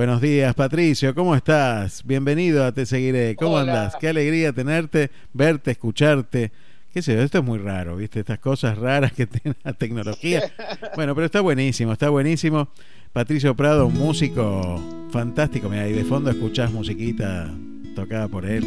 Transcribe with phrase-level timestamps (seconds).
[0.00, 2.06] Buenos días, Patricio, ¿cómo estás?
[2.06, 3.36] Bienvenido a Te Seguiré.
[3.36, 3.60] ¿Cómo Hola.
[3.60, 3.96] andás?
[4.00, 6.52] Qué alegría tenerte, verte, escucharte.
[6.90, 7.20] ¿Qué sé yo?
[7.20, 8.20] Esto es muy raro, ¿viste?
[8.20, 10.50] Estas cosas raras que tiene la tecnología.
[10.96, 12.70] Bueno, pero está buenísimo, está buenísimo.
[13.12, 15.68] Patricio Prado, un músico fantástico.
[15.68, 17.50] Mira, y de fondo escuchás musiquita
[17.94, 18.62] tocada por él.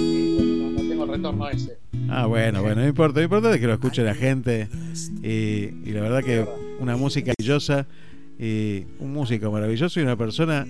[0.00, 1.78] Sí, no, no tengo el retorno ese.
[2.08, 4.68] Ah, bueno, bueno, no importa, lo importante es que lo escuche la gente.
[5.22, 6.44] Y, y la verdad que
[6.80, 7.86] una música maravillosa
[8.38, 10.66] y un músico maravilloso y una persona,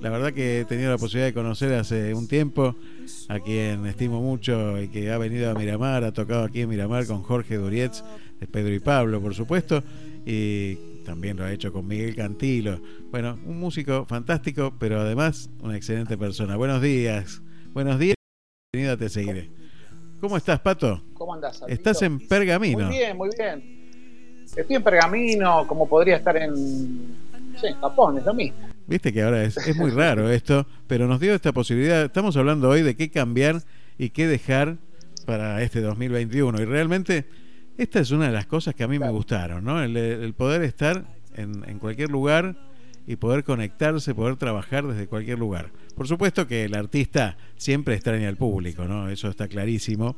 [0.00, 2.76] la verdad que he tenido la posibilidad de conocer hace un tiempo,
[3.28, 7.06] a quien estimo mucho y que ha venido a Miramar, ha tocado aquí en Miramar
[7.06, 8.02] con Jorge Durietz,
[8.40, 9.82] de Pedro y Pablo, por supuesto,
[10.26, 12.80] y también lo ha hecho con Miguel Cantilo.
[13.10, 16.56] Bueno, un músico fantástico, pero además una excelente persona.
[16.56, 18.16] Buenos días, buenos días,
[18.72, 19.50] bienvenido a Te Seguiré.
[20.20, 21.04] ¿Cómo estás, Pato?
[21.14, 21.62] ¿Cómo andás?
[21.66, 22.86] Estás en Pergamino.
[22.86, 23.81] Muy bien, muy bien.
[24.56, 26.54] Estoy en Pergamino, como podría estar en,
[27.60, 28.58] sí, en Japón, es lo mismo.
[28.86, 32.04] Viste que ahora es, es muy raro esto, pero nos dio esta posibilidad.
[32.04, 33.62] Estamos hablando hoy de qué cambiar
[33.98, 34.76] y qué dejar
[35.24, 36.60] para este 2021.
[36.60, 37.24] Y realmente
[37.78, 39.82] esta es una de las cosas que a mí me gustaron, ¿no?
[39.82, 42.56] El, el poder estar en, en cualquier lugar
[43.06, 45.70] y poder conectarse, poder trabajar desde cualquier lugar.
[45.96, 49.08] Por supuesto que el artista siempre extraña al público, ¿no?
[49.08, 50.16] Eso está clarísimo.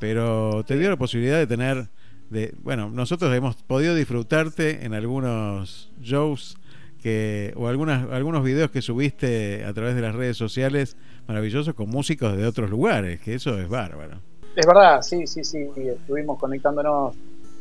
[0.00, 1.88] Pero te dio la posibilidad de tener,
[2.32, 6.56] de, bueno, nosotros hemos podido disfrutarte en algunos shows
[7.02, 11.90] que, o algunas, algunos videos que subiste a través de las redes sociales maravillosos con
[11.90, 14.18] músicos de otros lugares, que eso es bárbaro.
[14.54, 17.14] Es verdad, sí, sí, sí, estuvimos conectándonos.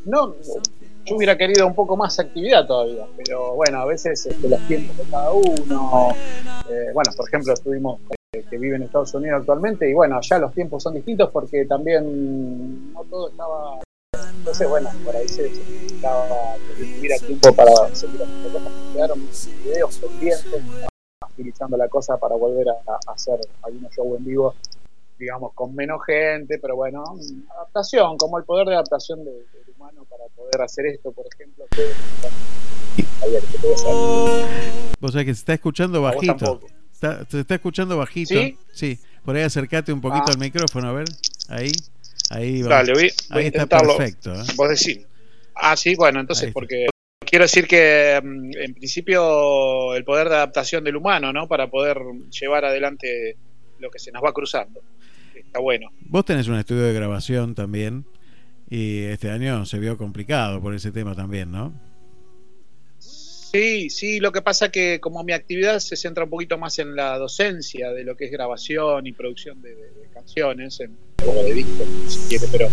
[0.05, 0.35] No,
[1.05, 4.97] yo hubiera querido un poco más actividad todavía, pero bueno, a veces este, los tiempos
[4.97, 6.09] de cada uno.
[6.69, 7.99] eh, bueno, por ejemplo, estuvimos
[8.33, 11.65] eh, que vive en Estados Unidos actualmente y bueno, allá los tiempos son distintos porque
[11.65, 13.79] también no todo estaba.
[14.15, 16.25] Entonces, bueno, por ahí se necesitaba
[16.77, 18.71] que tuviera tiempo para seguir haciendo cosas.
[18.93, 19.29] Quedaron
[19.63, 20.61] videos pendientes,
[21.21, 24.55] agilizando la cosa para volver a, a hacer algunos shows en vivo
[25.17, 27.03] digamos, con menos gente, pero bueno,
[27.55, 31.63] adaptación, como el poder de adaptación de- del humano para poder hacer esto, por ejemplo,
[31.69, 34.95] que Javier, que puede hacer.
[34.99, 36.59] Vos sabés que se está escuchando bajito.
[36.91, 38.33] Está- se está escuchando bajito.
[38.73, 38.99] ¿Sí?
[39.23, 40.31] por ahí acercate un poquito Ah.
[40.31, 41.05] al micrófono, a ver.
[41.49, 41.71] Ahí.
[42.29, 42.69] Ahí va.
[42.69, 43.97] Dale, voy, Ahí está intentarlo.
[43.97, 44.33] perfecto.
[44.33, 44.43] ¿eh?
[44.55, 45.05] Vos decís.
[45.55, 46.87] Ah, sí, bueno, entonces, porque
[47.19, 51.47] quiero decir que mm, en principio el poder de adaptación del humano, ¿no?
[51.47, 51.97] Para poder
[52.29, 53.37] llevar adelante
[53.79, 54.81] lo que se nos va cruzando.
[55.35, 55.89] Está bueno.
[56.01, 58.05] Vos tenés un estudio de grabación también.
[58.69, 61.73] Y este año se vio complicado por ese tema también, ¿no?
[63.51, 66.95] Sí, sí, lo que pasa que como mi actividad se centra un poquito más en
[66.95, 69.75] la docencia de lo que es grabación y producción de,
[70.13, 70.95] canciones, en,
[71.27, 72.67] o de discos, si quiere, pero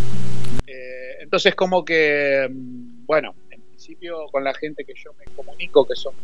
[0.69, 5.85] eh, entonces como que, mm, bueno, en principio con la gente que yo me comunico,
[5.85, 6.15] que son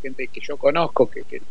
[0.00, 1.42] gente que yo conozco, que,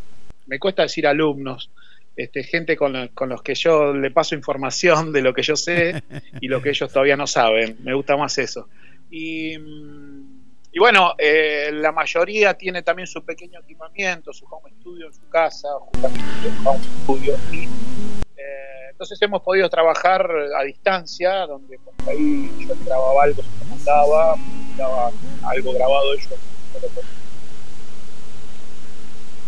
[0.47, 1.69] me cuesta decir alumnos,
[2.15, 6.01] este, gente con, con los que yo le paso información de lo que yo sé
[6.41, 7.77] y lo que ellos todavía no saben.
[7.83, 8.67] Me gusta más eso.
[9.11, 10.38] Y, mm,
[10.71, 15.27] y bueno, eh, la mayoría tiene también su pequeño equipamiento, su home studio en su
[15.29, 17.35] casa, justamente un home studio.
[17.51, 23.65] Y, eh, entonces hemos podido trabajar a distancia, donde por ahí yo grababa algo, se
[23.69, 25.11] mandaba, mandaba
[25.43, 27.01] algo grabado ellos, yo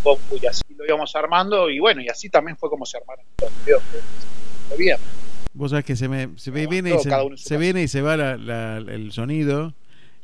[0.03, 3.24] compu y así lo íbamos armando y bueno, y así también fue como se armaron
[3.40, 3.84] los videos.
[4.68, 4.98] fue bien.
[5.53, 8.02] Vos sabés que se me se me viene y se, su se viene y se
[8.02, 9.74] va la- la- el sonido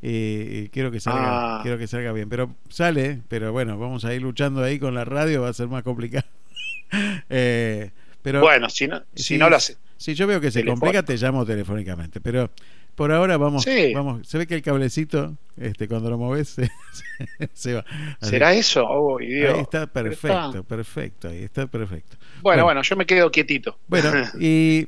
[0.01, 1.59] y, quiero que salga Ah.
[1.63, 5.05] quiero que salga bien pero sale pero bueno vamos a ir luchando ahí con la
[5.05, 6.27] radio va a ser más complicado
[7.29, 7.91] Eh,
[8.21, 9.75] pero bueno, si no, si no lo hace.
[9.97, 12.49] si yo veo que se complica te llamo telefónicamente pero
[12.95, 13.93] por ahora vamos Sí.
[13.93, 16.65] vamos se ve que el cablecito este cuando lo moves se,
[17.39, 17.85] se- se va
[18.19, 18.85] Así- ¿Será eso?
[18.87, 19.53] Oh, Dios.
[19.53, 22.63] ahí está perfecto está- perfecto ahí está perfecto Bueno, Bueno.
[22.65, 23.77] bueno, yo me quedo quietito.
[23.87, 24.87] Bueno, y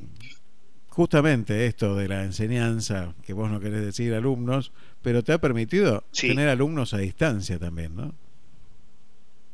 [0.88, 6.04] justamente esto de la enseñanza, que vos no querés decir alumnos, pero te ha permitido
[6.12, 6.28] Sí.
[6.30, 8.14] tener alumnos a distancia también, ¿no?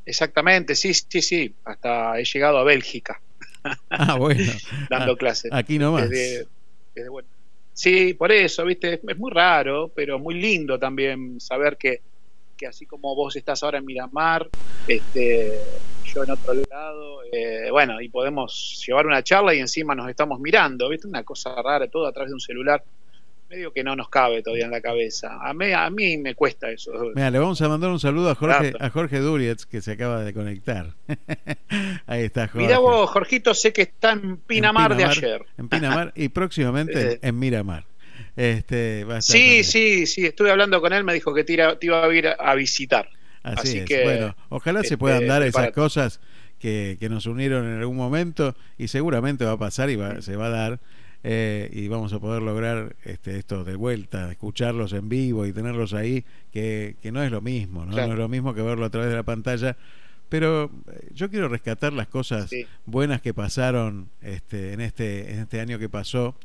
[0.05, 1.55] Exactamente, sí, sí, sí.
[1.65, 3.19] Hasta he llegado a Bélgica
[3.89, 4.43] Ah, bueno.
[4.89, 5.51] dando Ah, clases.
[5.53, 6.09] Aquí nomás.
[6.09, 6.47] Desde-
[6.93, 7.27] desde, bueno.
[7.73, 12.03] Sí, por eso, viste, es, es muy raro, pero muy lindo también saber que,
[12.55, 14.49] que así como vos estás ahora en Miramar,
[14.87, 15.61] este,
[16.03, 20.39] yo en otro lado, eh, bueno, y podemos llevar una charla y encima nos estamos
[20.39, 22.81] mirando, viste, una cosa rara, todo a través de un celular,
[23.49, 25.37] medio que no nos cabe todavía en la cabeza.
[25.41, 26.91] A mí, a mí me cuesta eso.
[27.15, 30.23] Mira, le vamos a mandar un saludo a Jorge, a Jorge Durietz, que se acaba
[30.23, 30.93] de conectar.
[32.07, 32.67] Ahí está Jorge.
[32.67, 35.17] Mira vos, Jorgito, sé que está en Pinamar, de Pinamar.
[35.17, 35.45] ayer.
[35.57, 37.85] En Pinamar y próximamente en Miramar.
[38.35, 42.27] Este, sí, sí, sí, estuve hablando con él, me dijo que te, iba, a ir
[42.37, 43.09] a, visitar.
[43.43, 44.03] Así, es.
[44.03, 46.19] bueno, ojalá se puedan este, dar esas cosas
[46.59, 50.47] que, que, nos unieron en algún momento y seguramente va a pasar y se va
[50.47, 50.79] a dar.
[51.27, 55.95] Eh, y vamos a poder lograr este, esto de vuelta, escucharlos en vivo y tenerlos
[55.95, 56.23] ahí,
[56.53, 57.95] que, que no es lo mismo, ¿no?
[57.95, 59.75] no es lo mismo que verlo a través de la pantalla,
[60.29, 62.51] pero eh, yo quiero rescatar las cosas
[62.85, 66.35] buenas que pasaron este, en, este, en este año que pasó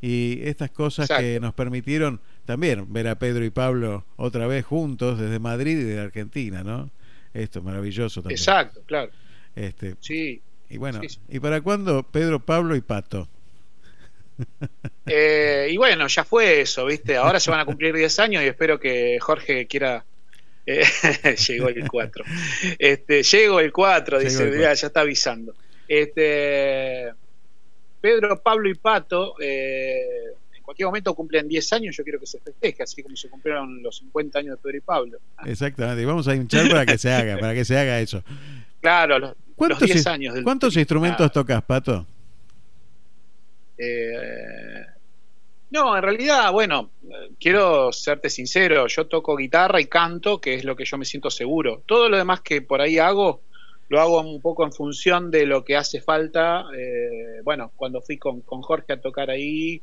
[0.00, 5.18] y estas cosas que nos permitieron también ver a Pedro y Pablo otra vez juntos
[5.18, 6.88] desde Madrid y de Argentina, ¿no?
[7.34, 8.38] Esto es maravilloso también.
[8.38, 9.10] Exacto, claro.
[9.56, 10.40] Este, sí.
[10.68, 13.28] Y bueno, ¿y para cuándo Pedro, Pablo y Pato?
[15.06, 17.16] Eh, y bueno, ya fue eso, ¿viste?
[17.16, 20.04] Ahora se van a cumplir 10 años y espero que Jorge quiera
[20.66, 20.84] eh,
[21.48, 22.24] llegó el 4.
[22.78, 25.54] Este, llegó el 4, dice, Ya, está avisando.
[25.88, 27.12] Este,
[28.00, 32.38] Pedro, Pablo y Pato, eh, en cualquier momento cumplen 10 años, yo quiero que se
[32.38, 35.18] festeje, así como se cumplieron los 50 años de Pedro y Pablo.
[35.44, 38.22] Exactamente, y vamos a hinchar para que se haga, para que se haga eso.
[38.80, 42.06] Claro, los, ¿Cuántos, 10 años ¿Cuántos instrumentos tocas, Pato?
[43.82, 44.84] Eh,
[45.70, 46.90] no, en realidad, bueno,
[47.38, 51.30] quiero serte sincero, yo toco guitarra y canto, que es lo que yo me siento
[51.30, 51.82] seguro.
[51.86, 53.42] Todo lo demás que por ahí hago,
[53.88, 56.64] lo hago un poco en función de lo que hace falta.
[56.76, 59.80] Eh, bueno, cuando fui con, Jorge a tocar ahí,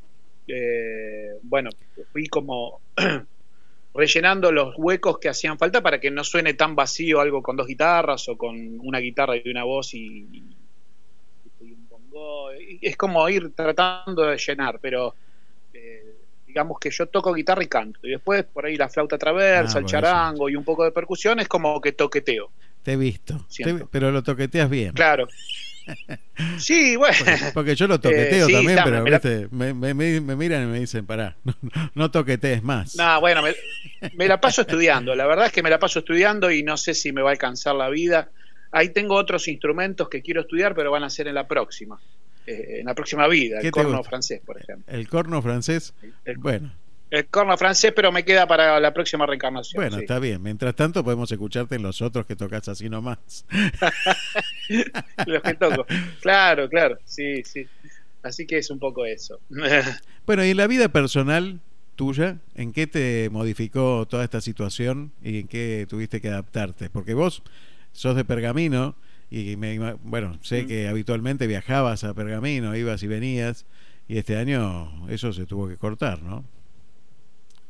[0.48, 1.70] eh, bueno,
[2.12, 2.82] fui como
[3.94, 7.66] rellenando los huecos que hacían falta para que no suene tan vacío algo con dos
[7.66, 10.57] guitarras o con una guitarra y una voz y,
[12.82, 15.16] Es como ir tratando de llenar, pero
[16.58, 19.82] digamos que yo toco guitarra y canto, y después por ahí la flauta traversa, ah,
[19.82, 22.50] el charango y un poco de percusión es como que toqueteo.
[22.82, 23.46] Te he visto,
[23.92, 24.94] pero lo toqueteas bien.
[24.94, 25.28] Claro.
[26.58, 27.16] Sí, bueno.
[27.54, 31.38] Porque, yo lo toqueteo eh, también, pero me, me, miran y me dicen, pará,
[31.96, 32.96] no, toquetees más.
[32.96, 33.42] No, bueno,
[34.14, 35.16] me, la paso estudiando.
[35.16, 37.32] La verdad es que me la paso estudiando y no sé si me va a
[37.32, 38.30] alcanzar la vida.
[38.72, 42.00] Ahí tengo otros instrumentos que quiero estudiar, pero van a ser en la próxima.
[42.46, 44.94] Eh, en la próxima vida, el corno francés, por ejemplo.
[44.94, 45.94] ¿El corno francés?
[46.38, 46.72] bueno.
[47.10, 49.82] El corno francés, pero me queda para la próxima reencarnación.
[49.82, 50.44] Bueno, está bien.
[50.44, 53.46] Mientras tanto, podemos escucharte en los otros que tocas así nomás.
[55.26, 55.86] los que toco.
[56.22, 56.98] Claro, claro.
[57.06, 57.66] Sí, sí.
[58.24, 59.40] Así que es un poco eso.
[60.26, 61.62] bueno, y en la vida personal
[61.96, 66.90] tuya, ¿en qué te modificó toda esta situación y en qué tuviste que adaptarte?
[66.90, 67.42] Porque vos
[67.98, 68.96] sos de Pergamino
[69.32, 73.66] y me, bueno, sé que habitualmente viajabas a Pergamino, ibas y venías,
[74.08, 76.46] y este año eso se tuvo que cortar, ¿no?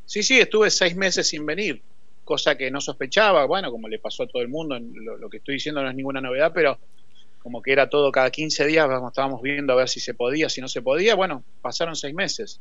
[0.05, 1.81] Sí, sí, estuve seis meses sin venir,
[2.25, 5.55] cosa que no sospechaba, bueno, como le pasó a todo el mundo, lo, que estoy
[5.55, 6.77] diciendo no es ninguna novedad, pero
[7.39, 10.59] como que era todo cada 15 días, estábamos viendo a ver si se podía, si
[10.59, 12.59] no se podía, bueno, pasaron seis meses.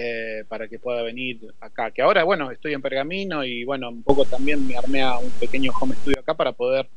[0.00, 1.90] Eh, para que pueda venir acá.
[1.90, 5.28] Que ahora, bueno, estoy en Pergamino y bueno, un poco también me armé a un
[5.30, 6.88] pequeño home studio acá para poder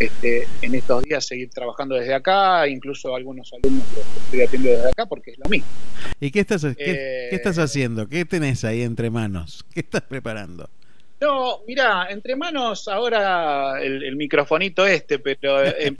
[0.00, 4.90] este, en estos días seguir trabajando desde acá, incluso algunos alumnos que estoy atendiendo desde
[4.92, 5.68] acá porque es lo mismo.
[6.20, 8.08] ¿Y qué estás, qué, estás eh, haciendo?
[8.08, 9.66] ¿Qué tenés ahí entre manos?
[9.74, 10.70] ¿Qué estás preparando?
[11.20, 15.62] No, mira, entre manos ahora el, microfonito este, pero...
[15.66, 15.94] Eh,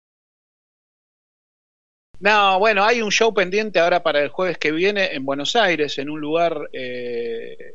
[2.20, 5.98] no, bueno, hay un show pendiente ahora para el jueves que viene en Buenos Aires,
[5.98, 7.74] en un lugar, eh,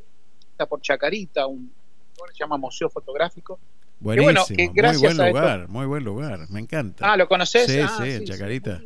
[0.51, 1.71] está por Chacarita, un
[2.17, 3.59] lugar que se llama Museo Fotográfico
[4.03, 7.13] Buenísimo, muy buen lugar, muy buen lugar, me encanta.
[7.13, 7.71] Ah, ¿lo conoces?
[7.71, 8.81] Sí, ah, sí, en Chacarita.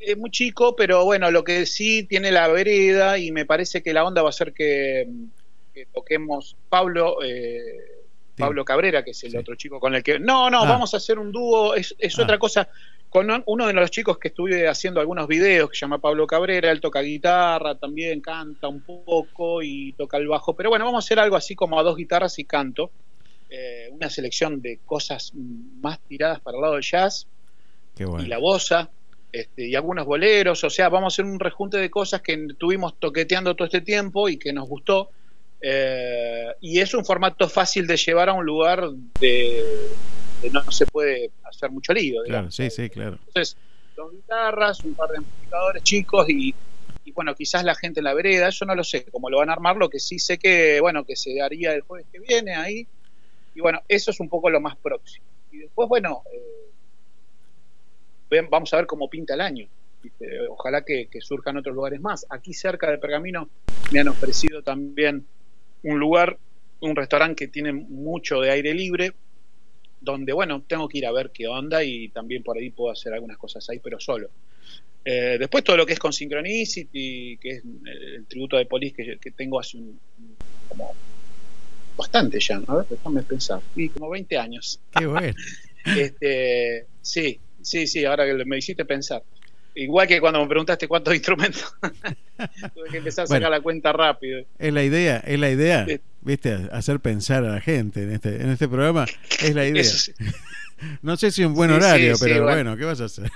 [0.00, 3.92] es muy chico, pero bueno, lo que sí tiene la vereda y me parece que
[3.92, 5.08] la onda va a ser que,
[5.92, 8.02] toquemos Pablo, eh,
[8.36, 10.18] Pablo Cabrera, que es el otro chico con el que...
[10.18, 10.68] No, no, ah.
[10.68, 12.40] vamos a hacer un dúo, es, es otra ah.
[12.40, 12.68] cosa.
[13.16, 16.70] Con uno de los chicos que estuve haciendo algunos videos, que se llama Pablo Cabrera,
[16.70, 20.54] él toca guitarra, también canta un poco y toca el bajo.
[20.54, 22.90] Pero bueno, vamos a hacer algo así como a dos guitarras y canto.
[23.48, 27.26] Eh, una selección de cosas más tiradas para el lado del jazz
[27.98, 28.90] y la bossa
[29.32, 33.00] este, y algunos boleros, o sea, vamos a hacer un rejunte de cosas que estuvimos
[33.00, 35.08] toqueteando todo este tiempo y que nos gustó.
[35.62, 39.64] Eh, y es un formato fácil de llevar a un lugar de,
[40.52, 42.22] no se puede hacer mucho lío.
[42.24, 43.18] Claro, sí, sí, claro.
[43.26, 43.56] Entonces,
[43.96, 46.54] dos guitarras, un par de amplificadores chicos y,
[47.04, 49.50] y, bueno, quizás la gente en la vereda, eso no lo sé cómo lo van
[49.50, 52.54] a armar, lo que sí sé que, bueno, que se haría el jueves que viene
[52.54, 52.86] ahí
[53.56, 55.24] y bueno, eso es un poco lo más próximo.
[55.50, 56.22] Y después, bueno,
[58.30, 59.66] eh, vamos a ver cómo pinta el año.
[60.50, 62.26] Ojalá que, surjan otros lugares más.
[62.28, 63.48] Aquí cerca de Pergamino
[63.90, 65.26] me han ofrecido también
[65.82, 66.38] un lugar,
[66.80, 69.14] un restaurante que tiene mucho de aire libre,
[70.00, 73.12] donde, bueno, tengo que ir a ver qué onda y también por ahí puedo hacer
[73.12, 74.30] algunas cosas ahí, pero solo.
[75.04, 79.30] Eh, después todo lo que es con Synchronicity, que es el, tributo de Polis que,
[79.30, 79.98] tengo hace un,
[80.68, 80.92] como
[81.96, 84.80] bastante ya, a ver, déjame pensar, y como 20 años.
[84.96, 85.32] Qué bueno.
[85.84, 89.22] este, sí, sí, sí, ahora que me hiciste pensar.
[89.76, 91.72] Igual que cuando me preguntaste cuántos instrumentos,
[92.74, 94.44] tuve que empezar a sacar la cuenta rápido.
[94.58, 95.86] Es la idea, es la idea,
[96.26, 99.06] viste, hacer pensar a la gente en este, en este programa,
[99.40, 99.84] es la idea.
[101.00, 102.76] No sé si un buen horario, pero bueno.
[102.76, 103.30] ¿qué vas a hacer?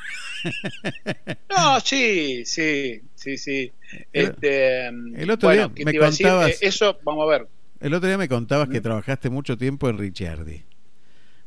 [1.48, 3.72] no, sí, sí, sí, sí.
[4.12, 6.50] Este, el otro día me contabas.
[6.50, 7.48] Eh, eso, vamos a ver.
[7.80, 10.64] El otro día me contabas que trabajaste mucho tiempo en Ricciardi.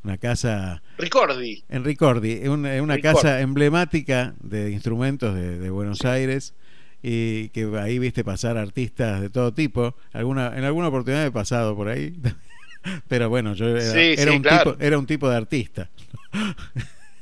[0.03, 0.81] Una casa.
[0.97, 1.63] Ricordi.
[1.69, 6.55] En Ricordi, una, una casa emblemática de instrumentos de, Buenos Aires
[7.03, 9.93] y que ahí viste pasar artistas de todo tipo.
[10.13, 12.13] Alguna, en alguna oportunidad he pasado por ahí.
[13.09, 15.89] Pero bueno, yo era, un, tipo, era un tipo de artista.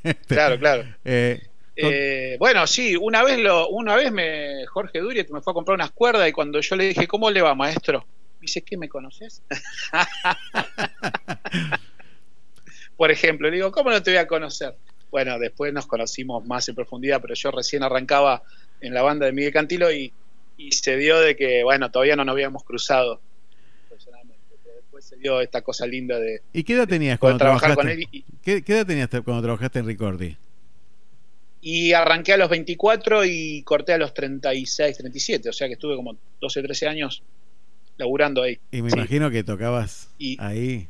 [0.03, 0.83] Este, claro, claro.
[1.05, 1.39] Eh,
[1.75, 5.75] eh, bueno, sí, una vez lo, una vez me Jorge Duriet me fue a comprar
[5.75, 7.99] unas cuerdas y cuando yo le dije, ¿cómo le va, maestro?
[8.39, 9.43] Me dice, ¿qué me conoces?
[12.97, 14.75] Por ejemplo, le digo, ¿cómo no te voy a conocer?
[15.11, 18.41] Bueno, después nos conocimos más en profundidad, pero yo recién arrancaba
[18.79, 20.11] en la banda de Miguel Cantilo y,
[20.57, 23.19] y se dio de que, bueno, todavía no nos habíamos cruzado
[25.01, 26.41] se dio esta cosa linda de.
[26.53, 28.05] ¿Y qué edad tenías cuando trabajar con él?
[28.43, 30.37] ¿Qué, edad tenías cuando trabajaste en Ricordi?
[31.61, 35.95] Y arranqué a los 24 y corté a los 36, 37, o sea que estuve
[35.95, 37.23] como 12, 13 años
[37.97, 38.59] laburando ahí.
[38.71, 40.87] Y me imagino que tocabas ahí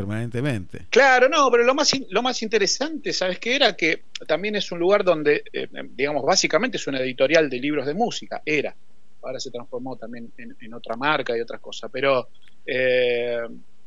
[0.00, 0.86] permanentemente.
[0.90, 3.74] Claro, no, pero lo más, lo más interesante, ¿sabes qué era?
[3.74, 7.94] Que también es un lugar donde, eh, digamos, básicamente es una editorial de libros de
[7.94, 8.74] música, era.
[9.22, 12.28] Ahora se transformó también en, en otra marca y otras cosas, pero
[12.66, 13.40] eh,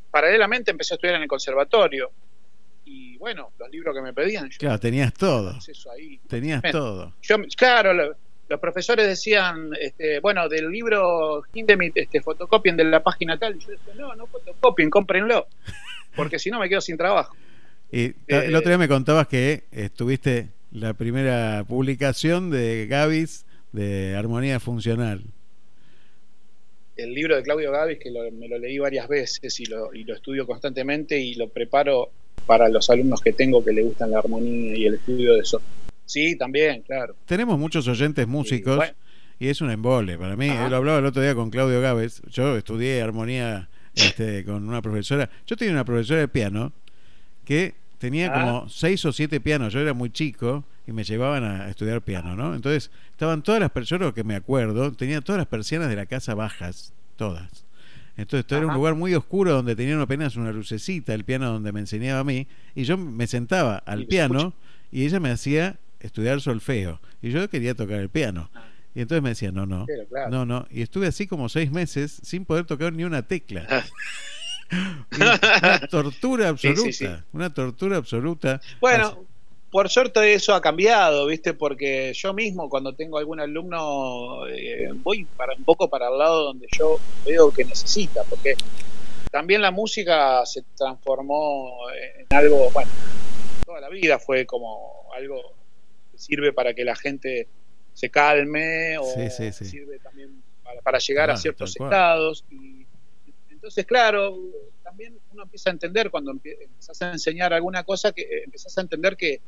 [0.10, 2.12] paralelamente empecé a estudiar en el conservatorio
[2.86, 4.50] y bueno, los libros que me pedían.
[4.58, 5.60] claro, tenías todo.
[6.28, 7.14] Tenías todo.
[7.22, 8.16] Yo, claro,
[8.50, 13.58] los profesores decían, este, bueno, del libro Hindemith, este, fotocopien de la página tal.
[13.58, 15.48] Y yo decía, no, no fotocopien, cómprenlo,
[16.24, 17.36] porque si no me quedo sin trabajo.
[17.92, 24.60] Y el otro día me contabas que estuviste la primera publicación de Gavis de Armonía
[24.60, 25.24] Funcional
[27.04, 30.14] el libro de Claudio Gavis, que me lo leí varias veces y lo, y lo
[30.16, 32.12] estudio constantemente y lo preparo
[32.46, 35.62] para los alumnos que tengo que le gustan la armonía y el estudio de eso.
[36.06, 37.16] Sí, también, claro.
[37.26, 38.84] Tenemos muchos oyentes músicos
[39.40, 40.48] y, es un embole para mí.
[40.48, 42.22] Lo hablaba el otro día con Claudio Gaves.
[42.30, 43.70] Yo estudié armonía
[44.02, 45.30] este, con una profesora.
[45.46, 46.72] Yo tenía una profesora de piano
[47.46, 49.74] que tenía como seis o siete pianos.
[49.74, 52.56] Yo era muy chico y me llevaban a estudiar piano, ¿no?
[52.56, 56.34] Entonces estaban todas las personas, que me acuerdo, tenía todas las persianas de la casa
[56.34, 57.66] bajas, todas.
[58.18, 61.72] Entonces esto era un lugar muy oscuro donde tenían apenas una lucecita, el piano donde
[61.72, 64.54] me enseñaba a mí, y yo me sentaba al piano
[64.92, 68.50] y ella me hacía estudiar solfeo, y yo quería tocar el piano.
[68.96, 69.86] Y entonces me decía, no, no,
[70.30, 70.68] no, no.
[70.72, 73.66] Y estuve así como seis meses sin poder tocar ni una tecla.
[73.70, 73.86] Ah.
[75.16, 78.62] una tortura absoluta, una tortura absoluta.
[78.80, 79.26] Bueno,
[79.72, 81.54] por suerte eso ha cambiado, ¿viste?
[81.54, 86.46] Porque yo mismo cuando tengo algún alumno eh, voy para un poco para el lado
[86.46, 88.56] donde yo veo que necesita, porque
[89.32, 92.90] también la música se transformó en algo, bueno,
[93.66, 95.54] toda la vida fue como algo
[96.12, 97.48] que sirve para que la gente
[98.00, 99.04] se calme o
[99.52, 100.42] sirve también
[100.84, 102.46] para, llegar a ciertos estados.
[102.50, 102.86] Y,
[103.50, 104.38] entonces, claro,
[104.82, 108.82] también uno empieza a entender cuando empiezas a enseñar alguna cosa que eh, empiezas a
[108.82, 109.42] entender que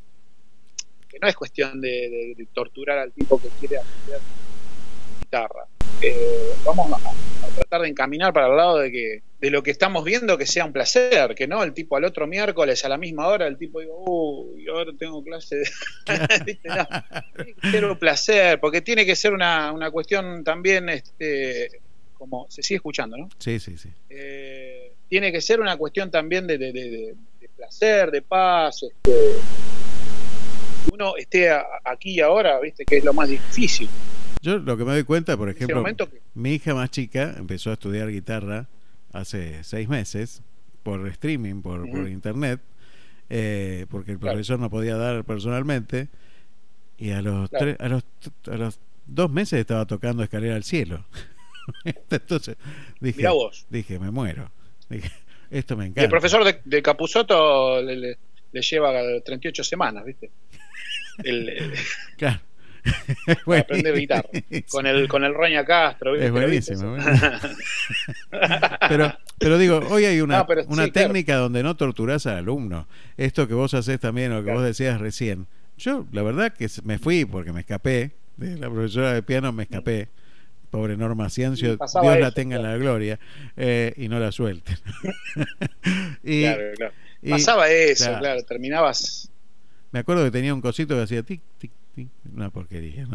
[1.07, 4.19] que no es cuestión de, torturar al tipo que quiere aprender
[5.19, 5.67] guitarra.
[6.01, 10.05] Eh, vamos a, tratar de encaminar para el lado de que de lo que estamos
[10.05, 13.27] viendo que sea un placer, que no el tipo al otro miércoles a la misma
[13.27, 15.69] hora el tipo digo, uy, ahora tengo clase de...
[17.35, 21.81] tiene que ser un placer, porque tiene que ser una, una cuestión también, este,
[22.13, 23.29] como se sigue escuchando, ¿no?
[23.39, 23.89] Sí, sí, sí.
[24.09, 29.11] Eh, tiene que ser una cuestión también de, de, de, de placer, de paz, este,
[30.93, 31.49] uno esté
[31.83, 32.85] aquí y ahora, ¿viste?
[32.85, 33.89] Que es lo más difícil.
[34.41, 35.83] Yo lo que me doy cuenta, por ejemplo,
[36.33, 38.67] mi hija más chica empezó a estudiar guitarra
[39.13, 40.41] hace seis meses
[40.83, 42.59] por streaming, por, internet,
[43.29, 46.09] eh, porque el profesor no podía dar personalmente
[46.97, 48.03] y a los, a los
[48.47, 51.05] a los dos meses estaba tocando Escalera al Cielo.
[52.09, 52.57] Entonces
[52.99, 53.27] dije,
[53.69, 54.51] dije, me muero.
[54.89, 55.11] Dije,
[55.49, 56.03] esto me encanta.
[56.03, 58.17] el profesor de, de Capuzoto le, le,
[58.51, 58.91] le, lleva
[59.23, 60.31] 38 semanas, ¿viste?
[61.23, 61.73] el,
[62.17, 62.39] claro.
[63.59, 64.29] aprender guitarra
[64.69, 66.97] con el con el Roña Castro es buenísimo
[68.89, 72.87] pero pero digo hoy hay una, una técnica donde no torturas al alumno.
[73.17, 75.47] Esto que vos haces también o que vos decías recién.
[75.77, 79.63] Yo la verdad que me fui porque me escapé de la profesora de piano, me
[79.63, 80.09] escapé.
[80.69, 83.19] Pobre Norma Ciencio, Dios la tenga en la gloria
[83.57, 84.77] eh, y no la suelte.
[86.23, 86.93] claro, claro.
[87.29, 89.29] Pasaba eso, claro, terminabas.
[89.91, 91.71] Me acuerdo que tenía un cosito que hacía tic, tic,
[92.33, 93.07] una porquería.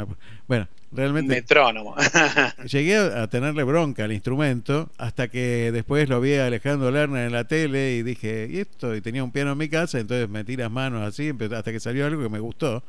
[0.46, 1.34] Bueno, realmente.
[1.34, 1.94] Metrónomo.
[2.70, 7.32] llegué a tenerle bronca al instrumento hasta que después lo vi a Alejandro Lerner en
[7.32, 8.94] la tele y dije, ¿y esto?
[8.94, 12.06] Y tenía un piano en mi casa, entonces metí las manos así hasta que salió
[12.06, 12.82] algo que me gustó.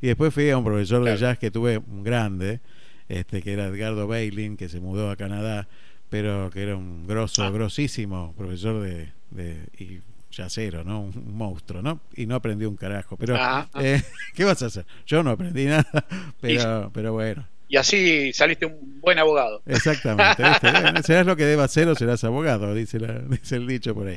[0.00, 2.60] Y después fui a un profesor de jazz que tuve un grande,
[3.08, 5.68] este que era Edgardo Bailin, que se mudó a Canadá,
[6.08, 7.50] pero que era un grosso, ah.
[7.50, 11.00] grosísimo profesor de, de y yacero, ¿no?
[11.00, 12.00] Un, monstruo, ¿no?
[12.14, 13.16] Y no aprendí un carajo.
[13.16, 13.84] Pero, ah, ah.
[13.84, 14.02] Eh,
[14.34, 14.86] ¿qué vas a hacer?
[15.06, 15.86] Yo no aprendí nada,
[16.40, 17.46] pero, pero bueno.
[17.68, 19.62] Y así saliste un buen abogado.
[19.66, 20.42] Exactamente.
[21.02, 24.16] serás lo que deba hacer o serás abogado, dice, la, dice el dicho por ahí.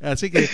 [0.00, 0.46] Así que,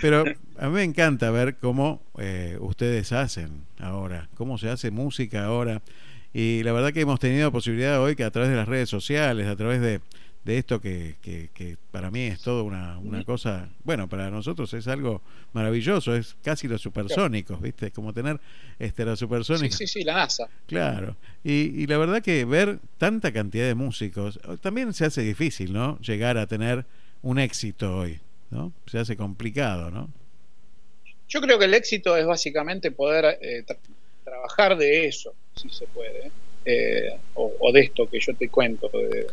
[0.00, 0.24] pero,
[0.58, 5.82] a mí me encanta ver cómo eh, ustedes hacen ahora, cómo se hace música ahora.
[6.32, 9.46] Y la verdad que hemos tenido posibilidad hoy que a través de las redes sociales,
[9.46, 10.00] a través de,
[10.44, 14.86] de esto que, que, para mí es todo una, una cosa, bueno, para nosotros es
[14.88, 15.22] algo
[15.54, 17.86] maravilloso, es casi los supersónicos, ¿viste?
[17.86, 18.38] Es como tener
[18.78, 19.78] este, los supersónicos.
[19.78, 20.48] Sí, sí, sí, la NASA.
[20.66, 25.72] Claro, y, y la verdad que ver tanta cantidad de músicos también se hace difícil,
[25.72, 25.98] ¿no?
[26.00, 26.84] Llegar a tener
[27.22, 28.20] un éxito hoy,
[28.50, 28.72] ¿no?
[28.86, 30.10] Se hace complicado, ¿no?
[31.26, 33.64] Yo creo que el éxito es básicamente poder eh,
[34.22, 36.30] trabajar de eso, si se puede,
[36.66, 39.26] eh, o, o, de esto que yo te cuento, de,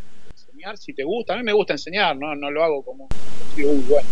[0.76, 1.34] si te gusta.
[1.34, 3.08] A mí me gusta enseñar, no, no lo hago como,
[3.58, 4.08] uy, bueno,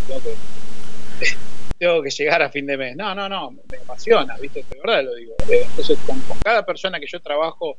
[1.78, 2.96] tengo que, llegar a fin de mes.
[2.96, 4.64] No, no, no, me apasiona, ¿viste?
[4.70, 5.34] De verdad lo digo.
[5.50, 7.78] Eh, entonces, con, cada persona que yo trabajo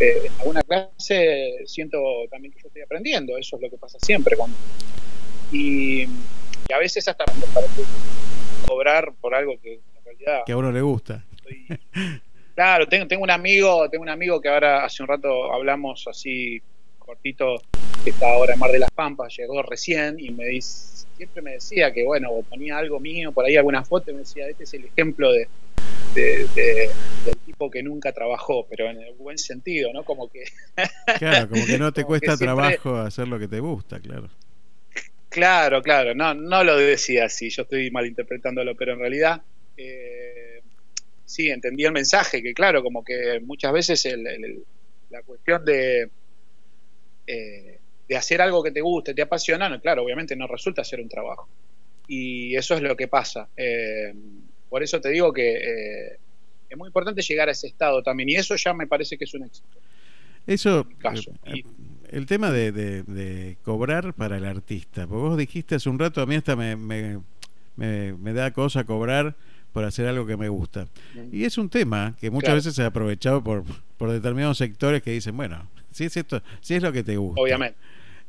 [0.00, 1.98] eh, en alguna clase, siento
[2.30, 3.36] también que yo estoy aprendiendo.
[3.36, 4.36] Eso es lo que pasa siempre.
[5.52, 6.04] Y,
[6.72, 7.82] a veces hasta me parece
[8.66, 10.40] cobrar por algo que en realidad...
[10.44, 11.24] Que a uno le gusta.
[12.54, 16.60] claro, tengo, tengo un amigo, tengo un amigo que ahora hace un rato hablamos así
[17.08, 17.62] cortito
[18.04, 21.52] que está ahora en Mar de las Pampas, llegó recién y me dice, siempre me
[21.52, 24.74] decía que, bueno, ponía algo mío, por ahí alguna foto, y me decía, este es
[24.74, 25.48] el ejemplo de,
[26.14, 30.04] del tipo que nunca trabajó, pero en el buen sentido, ¿no?
[30.04, 30.44] Como que...
[31.18, 34.28] Claro, como que no te cuesta trabajo hacer lo que te gusta, claro.
[35.30, 39.40] Claro, claro, no, no lo decía así, yo estoy malinterpretándolo, pero en realidad...
[39.78, 40.60] Eh,
[41.24, 44.06] sí, entendí el mensaje, que claro, como que muchas veces
[45.10, 46.10] la cuestión de,
[47.28, 51.10] eh, de hacer algo que te guste, te apasiona, claro, obviamente no resulta ser un
[51.10, 51.46] trabajo.
[52.06, 53.48] Y eso es lo que pasa.
[53.54, 54.14] Eh,
[54.70, 56.18] por eso te digo que eh,
[56.70, 59.34] es muy importante llegar a ese estado también, y eso ya me parece que es
[59.34, 59.68] un éxito.
[60.46, 60.88] Eso,
[62.10, 66.34] el tema de, cobrar para el artista, porque vos dijiste hace un rato, a mí
[66.34, 67.20] hasta me, me,
[67.76, 69.36] me, da cosa cobrar
[69.74, 70.88] por hacer algo que me gusta.
[71.30, 73.64] Y es un tema que muchas veces se ha aprovechado por,
[73.98, 77.40] por determinados sectores que dicen, bueno, si es esto, si es lo que te gusta.
[77.40, 77.78] Obviamente.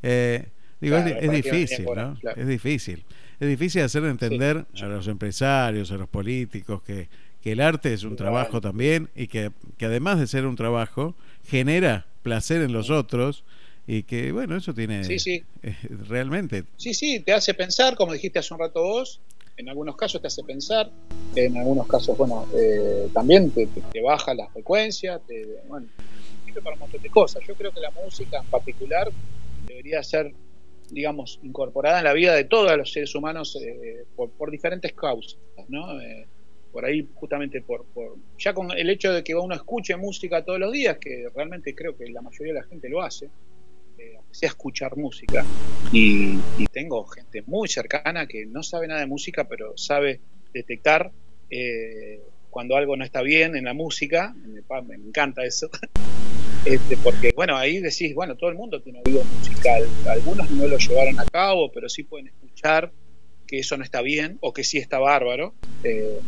[0.02, 0.46] Eh,
[0.80, 2.16] digo, es, difícil, ¿no?
[2.36, 3.04] Es difícil.
[3.38, 7.08] Es difícil hacer entender a los empresarios, a los políticos, que,
[7.42, 11.14] que el arte es un trabajo también y que, que, además de ser un trabajo,
[11.46, 13.44] genera placer en los otros
[13.86, 15.42] y que, bueno, eso tiene sí, sí.
[15.62, 15.74] Eh,
[16.06, 16.64] realmente.
[16.76, 19.20] Sí, sí, te hace pensar, como dijiste hace un rato vos,
[19.56, 20.90] en algunos casos te hace pensar,
[21.34, 25.86] en algunos casos, bueno, eh, también te, te, baja la frecuencia, te, bueno,
[26.52, 27.42] para un montón de cosas.
[27.46, 29.10] Yo creo que la música en particular
[29.66, 30.32] debería ser,
[30.90, 36.00] digamos, incorporada en la vida de todos los seres humanos eh, por, diferentes causas, ¿no?
[36.00, 36.26] Eh,
[36.72, 37.84] por ahí justamente por,
[38.38, 41.96] ya con el hecho de que uno escuche música todos los días, que realmente creo
[41.96, 43.28] que la mayoría de la gente lo hace,
[43.98, 45.44] eh, sea escuchar música.
[45.92, 46.38] Y,
[46.72, 50.20] tengo gente muy cercana que no sabe nada de música, pero sabe
[50.52, 51.10] detectar
[51.50, 55.70] eh, cuando algo no está bien en la música, me, encanta eso,
[56.64, 60.76] este, porque bueno, ahí decís, bueno, todo el mundo tiene oído musical, algunos no lo
[60.76, 62.92] llevaron a cabo, pero sí pueden escuchar
[63.46, 65.54] que eso no está bien o que sí está bárbaro.
[65.82, 66.20] Eh,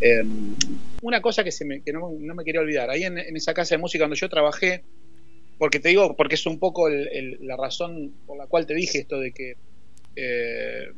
[0.00, 0.54] em,
[1.00, 4.04] una cosa que, se me, no, me quería olvidar, ahí en, esa casa de música
[4.04, 4.82] donde yo trabajé,
[5.58, 9.18] porque te digo, porque es un poco la razón por la cual te dije esto
[9.18, 9.56] de que,
[10.16, 10.88] eh,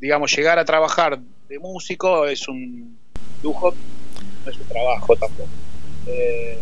[0.00, 2.98] digamos, llegar a trabajar de músico es un
[3.42, 3.74] lujo,
[4.44, 5.48] no es un trabajo tampoco.
[6.06, 6.58] Eh,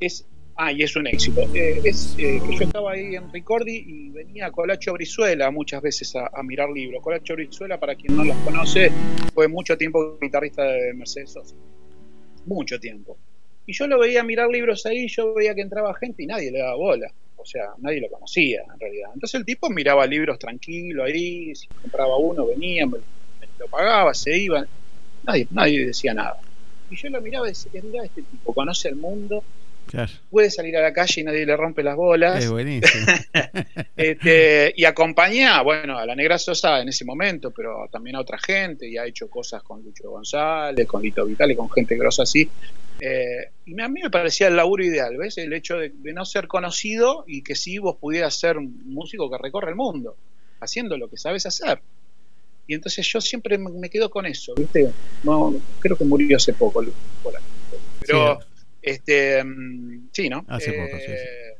[0.00, 0.24] es,
[0.56, 1.42] ah, y es un éxito.
[1.54, 6.14] Eh, es eh, que yo estaba ahí en Ricordi y venía Colacho Brizuela muchas veces
[6.16, 7.02] a, mirar libros.
[7.02, 8.90] Colacho Brizuela, para quien no los conoce,
[9.32, 11.54] fue mucho tiempo guitarrista de Mercedes Sosa.
[12.46, 13.16] Mucho tiempo.
[13.66, 16.58] Y yo lo veía mirar libros ahí, yo veía que entraba gente y nadie le
[16.58, 17.10] daba bola.
[17.36, 19.10] O sea, nadie lo conocía en realidad.
[19.14, 24.66] Entonces el tipo miraba libros tranquilo ahí, si compraba uno, venía, lo pagaba, se iba
[25.24, 26.38] nadie, nadie decía nada.
[26.90, 29.42] Y yo lo miraba y decía, mira este tipo, conoce el mundo,
[30.30, 32.44] puede salir a la calle y nadie le rompe las bolas.
[32.44, 33.06] Es buenísimo.
[33.96, 38.38] este, y acompaña, bueno, a la Negra Sosa en ese momento, pero también a otra
[38.38, 42.48] gente, y ha hecho cosas con Lucho González, con Lito Vitale, con gente grosa así.
[43.00, 45.38] Eh, y a mí me parecía el laburo ideal, ¿ves?
[45.38, 49.38] El hecho de, no ser conocido y que sí vos pudieras ser un músico que
[49.38, 50.16] recorre el mundo,
[50.60, 51.80] haciendo lo que sabes hacer.
[52.66, 54.90] Y entonces yo siempre me quedo con eso, ¿viste?
[55.22, 56.82] No, creo que murió hace poco,
[58.00, 58.38] pero
[58.80, 60.44] este mm, sí, ¿no?
[60.48, 61.56] Hace poco, sí, eh,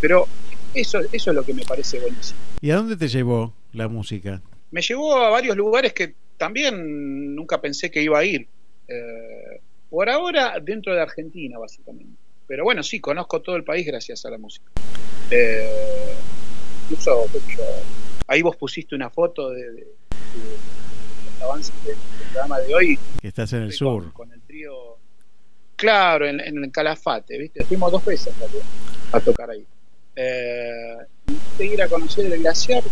[0.00, 0.26] Pero
[0.74, 2.38] eso, eso es lo que me parece buenísimo.
[2.60, 4.42] ¿Y a dónde te llevó la música?
[4.70, 8.46] Me llevó a varios lugares que también nunca pensé que iba a ir.
[8.88, 12.18] Eh, por ahora, dentro de Argentina, básicamente.
[12.46, 14.70] Pero bueno, sí, conozco todo el país gracias a la música.
[15.30, 16.14] Eh,
[16.84, 17.26] incluso,
[18.26, 19.86] ahí vos pusiste una foto de, de,
[21.42, 21.96] avance del,
[22.32, 22.98] programa de hoy.
[23.20, 24.12] Que estás en el sur.
[24.12, 24.98] Con, el trío.
[25.76, 27.64] Claro, en, el Calafate, ¿viste?
[27.64, 28.32] Fuimos dos veces
[29.12, 29.66] a, tocar ahí.
[30.14, 30.96] Eh,
[31.60, 32.82] ir a conocer el glaciar,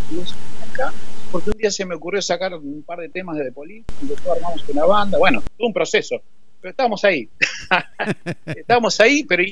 [0.71, 0.93] acá,
[1.33, 4.07] porque un día se me ocurrió sacar un par de temas de The Police, y
[4.09, 6.21] después armamos una banda, bueno, todo un proceso
[6.65, 7.29] pero estábamos ahí.
[8.47, 9.43] estábamos ahí, pero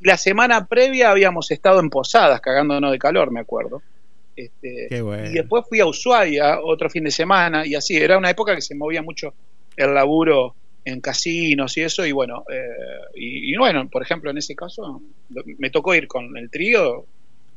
[0.00, 3.82] la semana previa habíamos estado en Posadas, cagándonos de calor, me acuerdo.
[4.34, 8.54] Este, y después fui a Ushuaia otro fin de semana, y así, era una época
[8.54, 9.34] que se movía mucho
[9.76, 12.66] el laburo en casinos y eso, y bueno, eh,
[13.14, 15.00] y, bueno, por ejemplo, en ese caso,
[15.58, 17.04] me tocó ir con el trío,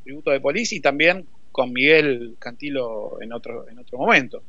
[0.04, 4.44] tributo de policía, y también con Miguel Cantilo en otro, en otro momento.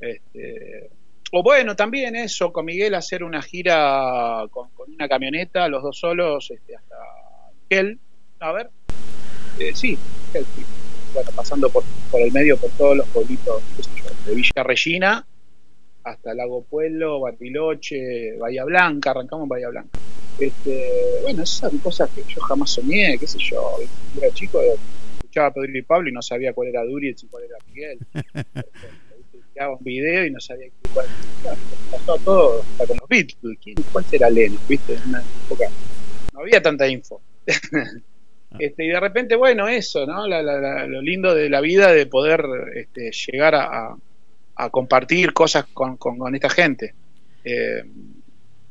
[0.00, 0.88] Este,
[1.32, 6.50] o bueno, también eso, con Miguel hacer una gira con, una camioneta, los dos solos,
[6.50, 6.96] este, hasta
[7.68, 7.98] Kel,
[8.40, 8.70] a ver,
[9.58, 9.98] eh, sí,
[11.14, 13.62] bueno, pasando por, por el medio, por todos los pueblitos,
[14.26, 15.26] de Villa Regina
[16.04, 19.98] hasta Lago Pueblo, Bariloche, Bahía Blanca, arrancamos en Bahía Blanca.
[20.38, 23.76] Este, bueno, esas son cosas que yo jamás soñé, qué sé yo,
[24.16, 24.60] era chico,
[25.18, 27.98] escuchaba a Pedro y Pablo y no sabía cuál era Duri y cuál era Miguel.
[29.66, 31.06] un video y no sabía qué cuál
[31.90, 33.36] pasó todo hasta con los Beatles
[33.90, 35.68] cuál será Lennon viste en una época
[36.32, 37.20] no había tanta info.
[38.58, 43.10] este, y de repente bueno eso no lo lindo de la vida de poder este,
[43.10, 43.96] llegar a,
[44.56, 46.94] a, compartir cosas con, con, esta gente.
[47.44, 47.84] Eh,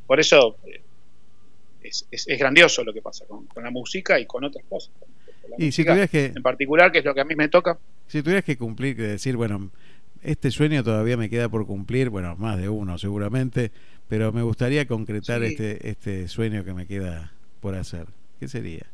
[0.06, 0.82] por eso eh,
[1.84, 4.92] es, es, grandioso lo que pasa con, con, la música y con otras cosas.
[5.58, 7.78] Y si tuvieras que en particular que es lo que a mí me toca.
[8.08, 9.72] si tuvieras que cumplir que decir bueno
[10.24, 13.72] este sueño todavía me queda por cumplir, bueno, más de uno seguramente,
[14.10, 18.08] pero me gustaría concretar este, este sueño que me queda por hacer.
[18.40, 18.86] ¿Qué sería?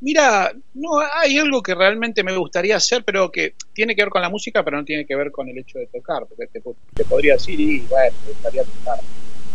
[0.00, 4.22] Mira, no hay algo que realmente me gustaría hacer, pero que tiene que ver con
[4.22, 7.34] la música, pero no tiene que ver con el hecho de tocar, porque te, podría
[7.34, 8.98] decir, y bueno, me gustaría tocar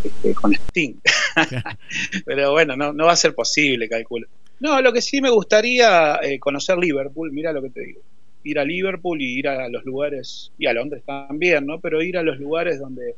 [0.03, 0.95] este, con Sting.
[2.25, 4.27] pero bueno, no, no va a ser posible, calculo.
[4.59, 8.01] No, lo que sí me gustaría eh, conocer Liverpool, mira lo que te digo
[8.47, 11.79] ir a Liverpool y ir a los lugares, y a Londres también, ¿no?
[11.79, 13.15] Pero ir a los lugares donde,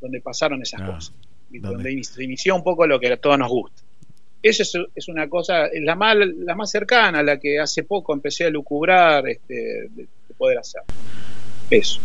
[0.00, 1.14] donde pasaron esas ah, cosas,
[1.50, 3.82] donde se inició un poco lo que a todos nos gusta.
[4.48, 8.50] Eso es, una cosa, la más, la más cercana, la que hace poco empecé a
[8.50, 10.06] lucubrar este, de,
[10.36, 10.82] poder hacer.
[11.70, 12.00] Eso.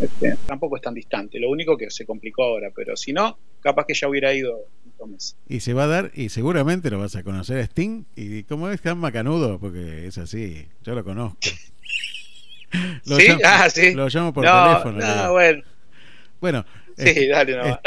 [0.00, 3.84] Este, tampoco es tan distante, lo único que se complicó ahora, pero si no, capaz
[3.86, 4.66] que ya hubiera ido
[5.48, 8.68] y se va a dar, y seguramente lo vas a conocer a Sting, y como
[8.70, 11.38] es tan macanudo, porque es así, yo lo conozco.
[13.04, 13.28] Lo ¿Sí?
[13.28, 13.92] Llamo, ah, sí.
[13.92, 14.92] Lo llamo por teléfono.
[14.98, 15.62] No, bueno.
[16.40, 16.64] Bueno.
[16.96, 17.78] Sí, dale, no.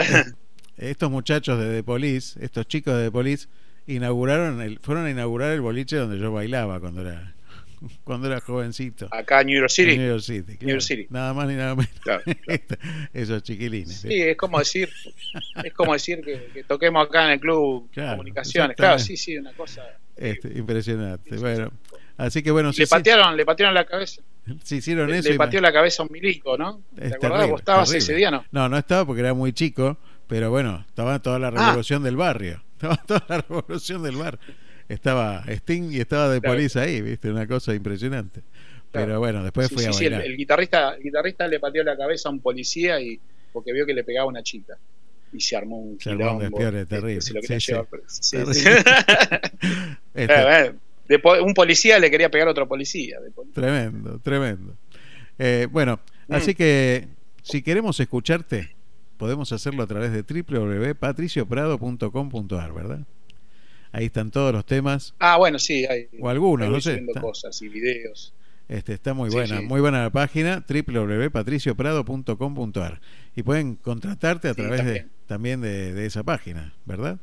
[0.78, 3.48] estos muchachos de The Police, estos chicos de The Police,
[3.88, 7.36] inauguraron el, fueron a inaugurar el boliche donde yo bailaba cuando era
[8.04, 9.08] cuando era jovencito.
[9.12, 9.98] Acá en New York City.
[9.98, 11.08] New York City, New York City.
[11.10, 11.92] Nada más ni nada menos.
[13.14, 14.02] Esos chiquilines.
[14.02, 14.90] Sí, es como decir,
[15.64, 18.76] es como decir que, toquemos acá en el club comunicaciones.
[18.76, 19.84] Claro, sí, sí, una cosa.
[20.16, 21.38] Este, impresionante.
[21.38, 21.72] Bueno,
[22.18, 22.72] así que bueno.
[22.76, 24.22] Le patearon, le patearon la cabeza.
[24.64, 25.30] Sí, hicieron eso.
[25.30, 26.84] Le pateó la cabeza a un milico, ¿no?
[26.96, 27.50] ¿Te acordás?
[27.50, 28.46] ¿Vos estabas ese día, no?
[28.52, 31.52] No, no estaba porque era muy chico, pero bueno, estaba toda la ah.
[31.52, 32.62] revolución del barrio.
[32.76, 34.40] Estaba toda la revolución del barrio
[34.90, 36.60] estaba Sting y estaba de claro.
[36.76, 37.32] ahí, ¿viste?
[37.32, 38.42] Una cosa impresionante.
[38.92, 40.26] Pero bueno, después fui a bailar.
[40.26, 43.20] el, guitarrista, el guitarrista le pateó la cabeza a un policía y
[43.52, 44.78] porque vio que le pegaba una chica.
[45.34, 46.54] Y se armó un se armó un
[46.88, 47.20] terrible.
[47.20, 47.88] Se lo quería llevar.
[51.42, 53.18] un policía le quería pegar a otro policía.
[53.54, 54.78] Tremendo, tremendo.
[55.38, 56.34] Eh, bueno, mm.
[56.34, 57.10] así que
[57.42, 58.75] si queremos escucharte,
[59.18, 63.00] podemos hacerlo a través de www.patricioprado.com.ar, ¿verdad?
[63.92, 65.16] Ahí están todos los temas.
[65.20, 66.08] Ah, bueno, sí, hay.
[66.20, 67.04] O algunos, no sé.
[67.22, 68.34] cosas y videos.
[68.68, 73.00] Este, está muy buena, muy buena la página www.patricioprado.com.ar
[73.36, 77.20] y pueden contratarte a través de también de, esa página, ¿verdad?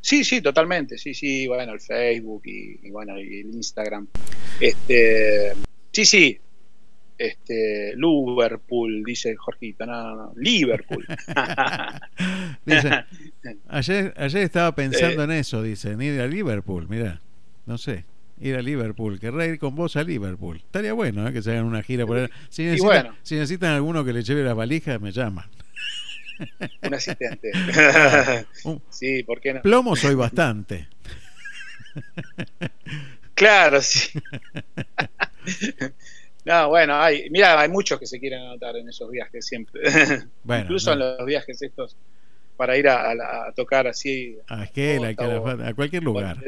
[0.00, 0.98] Sí, sí, totalmente.
[0.98, 4.06] Sí, sí, bueno, el Facebook y, bueno, y el Instagram.
[4.60, 5.54] Este,
[5.92, 6.38] sí, sí.
[7.16, 11.06] Este, Liverpool, dice Jorgito, no, no, Liverpool.
[13.68, 17.20] ayer, ayer estaba pensando en eso, dicen, ir a Liverpool, mira,
[17.66, 18.04] no sé
[18.40, 20.58] ir a Liverpool, querrá ir con vos a Liverpool.
[20.58, 21.32] Estaría bueno ¿eh?
[21.32, 22.28] que se hagan una gira por ahí.
[22.48, 25.46] Si necesitan, si necesitan alguno que le lleve las valijas, me llaman.
[26.82, 27.52] Un asistente.
[28.90, 29.62] sí, ¿por qué no?
[29.62, 30.88] Plomo soy bastante.
[33.34, 34.10] claro, sí.
[36.44, 39.82] No, bueno, hay, mira, hay muchos que se quieren anotar en esos viajes siempre.
[40.44, 41.96] Incluso en los viajes estos
[42.56, 44.36] para ir a, tocar así.
[44.48, 46.38] A Esquela, a cualquier lugar.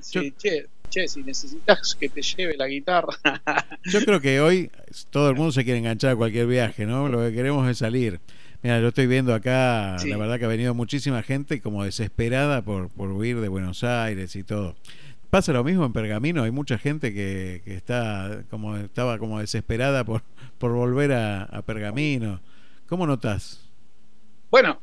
[0.00, 3.14] Sí, che, che, si necesitas que te lleve la guitarra.
[3.84, 4.70] yo creo que hoy
[5.10, 7.08] todo el mundo se quiere enganchar a cualquier viaje, ¿no?
[7.08, 8.20] Lo que queremos es salir.
[8.62, 12.90] Mira, yo estoy viendo acá, la verdad que ha venido muchísima gente como desesperada por,
[12.90, 14.76] por huir de Buenos Aires y todo.
[15.32, 20.04] Pasa lo mismo en Pergamino, hay mucha gente que, que está como estaba como desesperada
[20.04, 20.20] por,
[20.58, 22.42] por volver a, a Pergamino.
[22.86, 23.66] ¿Cómo notas?
[24.50, 24.78] Bueno,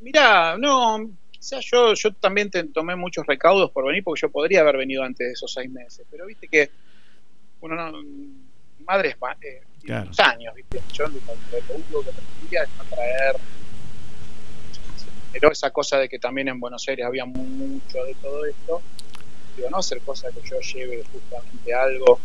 [0.00, 0.98] mira, no,
[1.46, 5.02] sea, yo, yo también te, tomé muchos recaudos por venir porque yo podría haber venido
[5.02, 6.68] antes de esos seis meses, pero viste que
[7.60, 8.02] uno no,
[8.84, 9.62] madre es eh,
[10.18, 11.14] años, viste, yo lo,
[11.74, 12.10] único que
[12.42, 13.36] quería es traer
[15.32, 18.82] pero esa cosa de que también en Buenos Aires había mucho de todo esto,
[19.56, 22.20] digo, no hacer cosas que yo lleve justamente algo.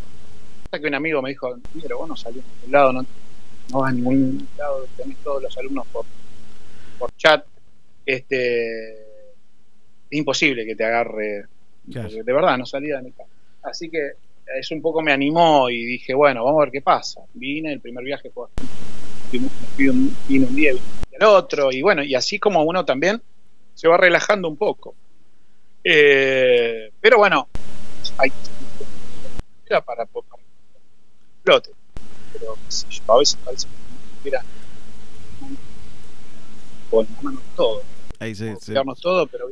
[0.65, 3.05] Hasta que un amigo me dijo, mira, vos no salís de ningún lado, no,
[3.71, 6.05] no vas a ningún lado, tenés todos los alumnos por,
[6.99, 7.45] por chat.
[8.05, 8.97] Este,
[10.11, 11.45] imposible que te agarre,
[11.85, 13.29] de verdad no salía de mi casa.
[13.63, 14.13] Así que
[14.59, 17.21] eso un poco me animó y dije, bueno, vamos a ver qué pasa.
[17.33, 18.47] Vine, el primer viaje fue
[19.33, 23.21] un, vine un día y el otro, y bueno, y así como uno también
[23.73, 24.95] se va relajando un poco.
[25.83, 27.47] Eh, pero bueno,
[28.17, 28.31] hay
[29.65, 30.25] era para, para
[31.43, 31.71] flote,
[32.33, 32.57] pero
[33.07, 33.67] a veces parece
[34.23, 34.31] que
[36.89, 37.07] con
[37.55, 37.81] todo
[38.21, 38.35] Ahí
[39.01, 39.49] todo, pero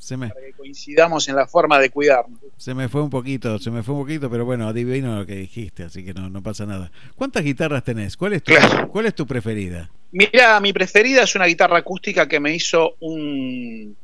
[0.00, 0.28] se me...
[0.28, 2.40] para que coincidamos en la forma de cuidarnos.
[2.56, 5.34] Se me fue un poquito, se me fue un poquito, pero bueno, adivino lo que
[5.34, 6.90] dijiste, así que no, no pasa nada.
[7.14, 8.16] ¿Cuántas guitarras tenés?
[8.16, 8.54] ¿Cuál es tu,
[8.90, 9.90] ¿cuál es tu preferida?
[10.12, 13.94] Mira, mi preferida es una guitarra acústica que me hizo un,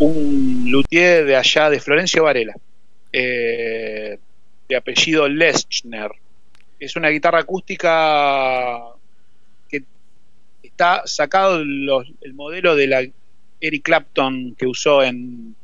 [0.00, 2.54] un luthier de allá, de Florencio Varela,
[3.12, 4.18] eh,
[4.68, 6.10] de apellido Leschner.
[6.78, 8.78] Es una guitarra acústica
[10.62, 13.06] está sacado el modelo de la
[13.60, 15.54] Eric Clapton que usó en,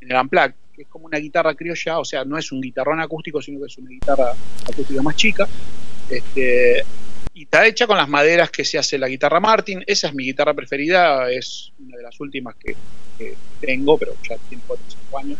[0.00, 3.42] el Unplugged, que es como una guitarra criolla, o sea, no es un guitarrón acústico,
[3.42, 4.32] sino que es una guitarra
[4.68, 5.48] acústica más chica.
[6.08, 6.84] Este,
[7.34, 9.82] y está hecha con las maderas que se hace la guitarra Martin.
[9.86, 12.76] Esa es mi guitarra preferida, es una de las últimas que,
[13.60, 15.38] tengo, pero ya tiene 4 o 5 años.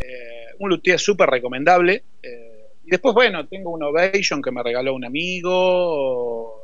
[0.00, 2.04] Eh, un luthier súper recomendable.
[2.22, 6.62] Eh, y después, bueno, tengo un Ovation que me regaló un amigo.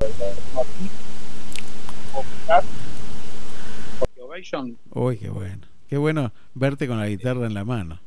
[4.91, 5.67] Uy, qué bueno.
[5.89, 8.01] Qué bueno verte con la guitarra en la mano.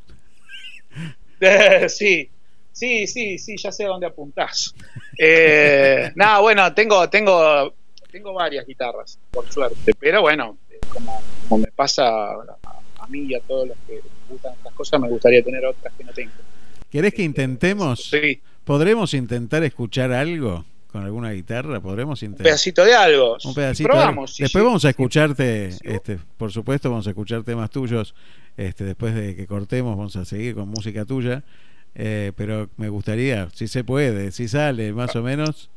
[1.88, 2.29] sí,
[2.77, 4.73] sí, sí, sí, ya sé a dónde apuntás.
[5.19, 7.73] Eh, nada, bueno, tengo, tengo,
[8.11, 13.39] tengo varias guitarras, por suerte, pero bueno, eh, como, me pasa a, mí y a
[13.39, 16.33] todos los que gustan estas cosas, me gustaría tener otras que no tengo.
[16.91, 18.11] ¿Querés que intentemos?
[18.11, 18.39] Sí.
[18.63, 20.65] ¿Podremos intentar escuchar algo?
[20.91, 21.79] con alguna guitarra?
[21.79, 22.45] ¿Podremos intentar?
[22.45, 23.37] Un pedacito de algo.
[23.43, 23.89] Un pedacito.
[23.89, 28.13] Probamos, después vamos a escucharte, este, por supuesto, vamos a escuchar temas tuyos.
[28.55, 31.43] Este, después de que cortemos, vamos a seguir con música tuya.
[31.99, 35.71] Eh, pero me gustaría, si se puede, si sale más o menos.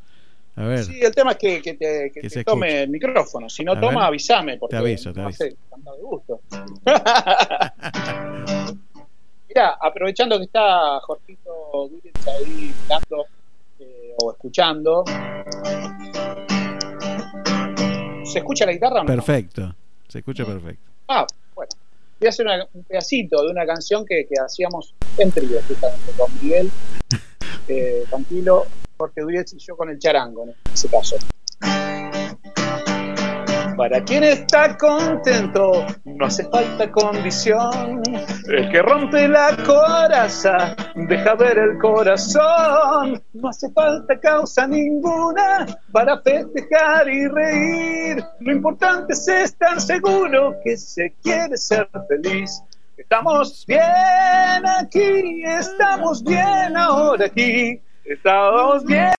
[0.55, 0.85] A ver.
[0.85, 3.49] Sí, el tema es que, que te, que tome el micrófono.
[3.49, 4.59] Si no toma, avísame.
[4.59, 5.45] Porque te aviso, te aviso.
[5.45, 5.57] de
[6.03, 6.43] gusto.
[9.49, 13.25] Mira, aprovechando que está Jorgito Dúrez ahí dando
[14.23, 15.05] o escuchando.
[18.25, 19.07] ¿Se escucha la guitarra?
[19.07, 19.75] Perfecto,
[20.07, 20.83] se escucha perfecto.
[21.09, 21.27] Ah.
[22.21, 25.59] Voy a hacer un pedacito de una canción que, hacíamos en trío,
[26.19, 26.71] con Miguel,
[27.69, 28.67] eh, tranquilo,
[28.99, 31.17] Jorge Duriez y yo con el charango en ese caso.
[33.81, 38.03] Para quien está contento, no hace falta condición.
[38.47, 43.23] El que rompe la coraza, deja ver el corazón.
[43.33, 48.23] No hace falta causa ninguna para festejar y reír.
[48.41, 52.63] Lo importante es estar seguro que se quiere ser feliz.
[52.99, 53.81] Estamos bien
[54.79, 59.15] aquí, estamos bien ahora aquí, estamos bien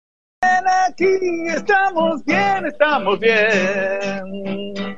[0.91, 4.97] aquí, estamos bien, estamos bien.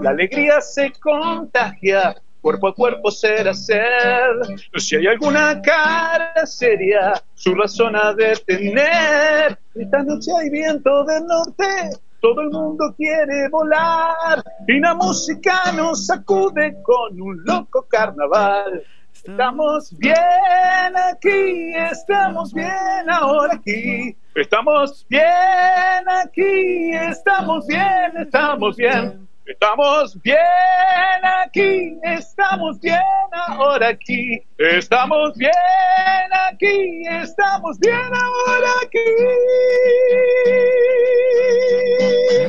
[0.00, 4.30] La alegría se contagia, cuerpo a cuerpo será ser.
[4.76, 9.58] Si hay alguna cara seria, su razón ha de tener.
[9.74, 16.06] Esta noche hay viento del norte, todo el mundo quiere volar y la música nos
[16.06, 18.84] sacude con un loco carnaval.
[19.30, 20.16] Estamos bien
[21.08, 24.16] aquí, estamos bien ahora aquí.
[24.34, 25.22] Estamos bien
[26.08, 29.28] aquí, estamos bien, estamos bien.
[29.46, 30.36] Estamos bien
[31.44, 32.98] aquí, estamos bien
[33.48, 34.42] ahora aquí.
[34.58, 35.50] Estamos bien
[36.50, 38.98] aquí, estamos bien ahora aquí.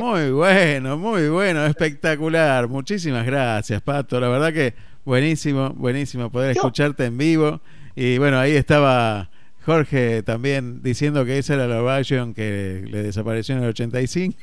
[0.00, 2.66] Muy bueno, muy bueno, espectacular.
[2.66, 4.18] Muchísimas gracias, Pato.
[4.18, 7.60] La verdad que buenísimo, buenísimo poder escucharte en vivo.
[7.94, 9.30] Y bueno, ahí estaba
[9.64, 14.36] Jorge también diciendo que esa era la Ovación que le desapareció en el 85.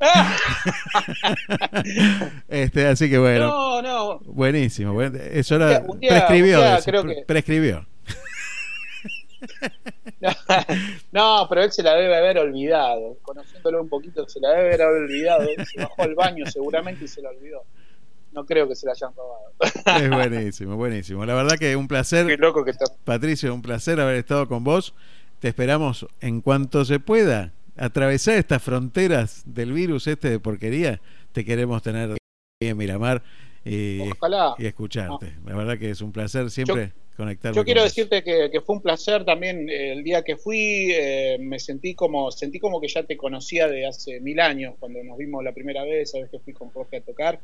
[2.48, 3.46] este, así que bueno.
[3.46, 4.18] No, no.
[4.20, 5.00] Buenísimo.
[5.02, 6.60] Eso era, prescribió.
[7.26, 7.86] Prescribió.
[11.12, 13.18] no, pero él se la debe haber olvidado.
[13.22, 15.46] Conociéndolo un poquito, se la debe haber olvidado.
[15.72, 17.64] Se bajó al baño seguramente y se la olvidó.
[18.32, 19.52] No creo que se la hayan robado.
[20.04, 21.26] es buenísimo, buenísimo.
[21.26, 22.26] La verdad que un placer.
[22.26, 22.86] Qué loco que está.
[23.04, 24.94] Patricio, un placer haber estado con vos.
[25.38, 31.00] Te esperamos en cuanto se pueda atravesar estas fronteras del virus este de porquería.
[31.32, 32.16] Te queremos tener
[32.60, 33.22] en Miramar
[33.64, 34.02] y,
[34.58, 35.36] y escucharte.
[35.44, 37.56] La verdad que es un placer siempre conectarme.
[37.56, 40.92] Yo quiero decirte que, fue un placer también eh, el día que fui.
[40.92, 45.02] Eh, me sentí como sentí como que ya te conocía de hace mil años cuando
[45.02, 47.40] nos vimos la primera vez, sabes que fui con Jorge a tocar.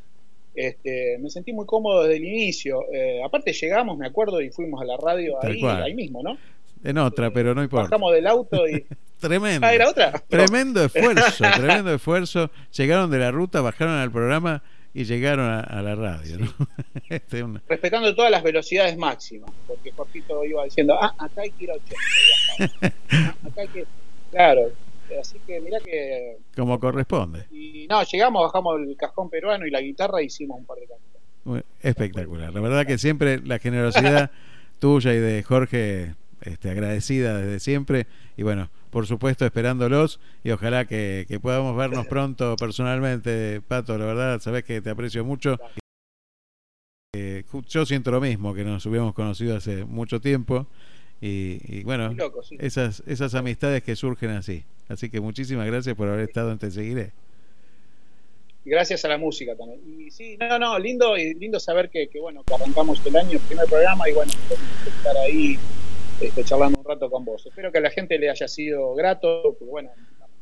[0.55, 2.81] Este, me sentí muy cómodo desde el inicio.
[2.93, 6.37] Eh, aparte llegamos, me acuerdo, y fuimos a la radio ahí, ahí, mismo, ¿no?
[6.85, 7.85] En otra, pero no importa.
[7.85, 8.85] Bajamos del auto y...
[9.21, 9.67] tremendo.
[9.67, 10.13] Ah, era otra.
[10.29, 12.51] Tremendo esfuerzo, tremendo esfuerzo.
[12.77, 14.63] Llegaron de la ruta, bajaron al programa
[14.95, 16.39] y llegaron a, la radio.
[17.09, 21.71] Este, Respetando todas las velocidades máximas, porque Jorgito iba diciendo, ah, acá hay que ir
[21.71, 22.87] a 80.
[22.87, 23.87] acá hay que...
[24.31, 24.73] Claro,
[25.21, 26.39] así que mira que...
[26.57, 27.47] Como corresponde.
[27.51, 31.65] Y no, llegamos, bajamos el cajón peruano y la guitarra hicimos un par de canciones.
[31.81, 32.53] Espectacular.
[32.53, 34.31] La verdad que siempre la generosidad
[34.79, 38.07] tuya y de Jorge, este, agradecida desde siempre.
[38.37, 44.41] Y bueno, por supuesto esperándolos y ojalá que, podamos vernos pronto personalmente, Pato, la verdad,
[44.41, 45.59] sabes que te aprecio mucho.
[47.15, 50.67] Eh, yo siento lo mismo, que nos hubiéramos conocido hace mucho tiempo
[51.21, 52.15] y, bueno,
[52.59, 54.65] esas, esas amistades que surgen así.
[54.89, 57.13] Así que muchísimas gracias por haber estado en Te Seguiré.
[58.65, 59.81] Gracias a la música también.
[59.87, 63.33] Y sí, no, no, lindo y lindo saber que, que bueno, que arrancamos el año,
[63.33, 64.33] el primer programa y bueno,
[64.87, 65.59] estar ahí
[66.21, 67.47] este, charlando un rato con vos.
[67.47, 69.91] Espero que a la gente le haya sido grato, bueno.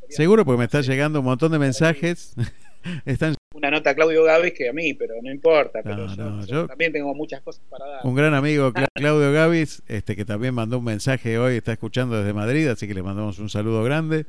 [0.08, 2.34] Seguro, porque me está llegando un montón de mensajes.
[3.04, 3.34] Están...
[3.57, 5.81] Una nota a Claudio Gavis que a mí, pero no importa.
[5.83, 6.07] Pero
[6.45, 8.01] yo, también tengo muchas cosas para dar.
[8.07, 12.35] Un gran amigo, Claudio Gavis, este, que también mandó un mensaje hoy, está escuchando desde
[12.35, 14.27] Madrid, así que le mandamos un saludo grande.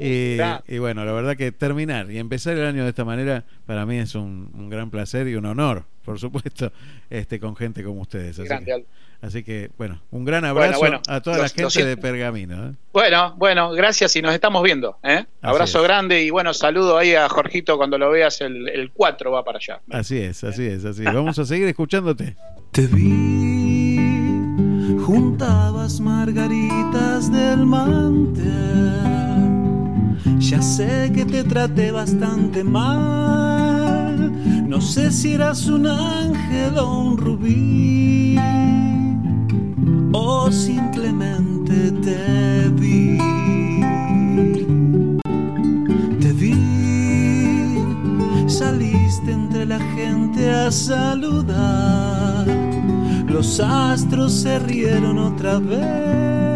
[0.00, 3.84] Y, y, bueno, la verdad que terminar y empezar el año de esta manera para
[3.84, 6.72] mí es un, un gran placer y un honor, por supuesto,
[7.10, 8.38] este con gente como ustedes.
[8.38, 8.84] Así que,
[9.20, 12.68] Así que, bueno, un gran abrazo a toda la gente de Pergamino.
[12.68, 12.74] ¿eh?
[12.92, 14.96] Bueno, bueno, gracias y nos estamos viendo.
[15.02, 15.24] ¿eh?
[15.42, 19.58] Abrazo grande y bueno, saludo ahí a Jorgito cuando lo veas, el, 4 va para
[19.58, 19.80] allá.
[19.90, 21.12] Así es, así es, así es.
[21.14, 22.36] Vamos a seguir escuchándote.
[22.70, 23.98] Te vi,
[25.04, 29.37] juntabas margaritas del mantel.
[30.38, 34.32] Ya sé que te traté bastante mal.
[34.68, 38.38] No sé si eras un ángel o un rubí
[40.12, 43.18] o simplemente te vi.
[46.20, 46.54] Te vi,
[48.46, 52.46] saliste entre la gente a saludar.
[53.26, 56.47] Los astros se rieron otra vez.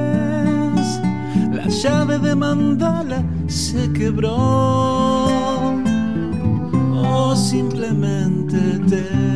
[1.72, 4.34] La llave de mandala se quebró.
[7.02, 8.58] O simplemente
[8.90, 9.32] te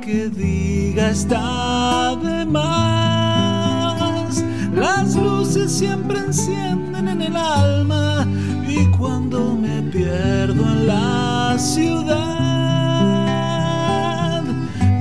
[0.00, 4.42] que diga está de más.
[4.72, 8.26] Las luces siempre encienden en el alma
[8.66, 12.22] y cuando me pierdo en la ciudad,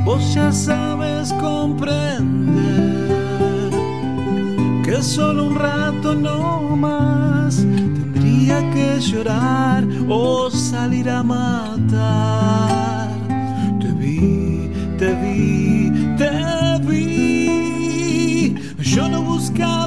[0.04, 2.85] vos ya sabes comprender
[4.96, 13.10] que solo un rato no más tendría que llorar o salir a matar
[13.82, 15.66] te vi, te vi.
[19.20, 19.85] buscado